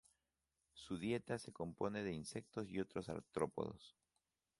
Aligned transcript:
Su 0.73 0.97
dieta 0.97 1.37
se 1.37 1.53
compone 1.53 2.01
de 2.03 2.11
insectos 2.11 2.67
y 2.71 2.79
otros 2.79 3.07
artrópodos. 3.07 3.95